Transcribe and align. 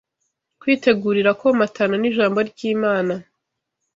kwitegurira 0.59 1.31
kwomatana 1.39 1.95
n’ijambo 1.99 2.39
ry’Imana 2.49 3.13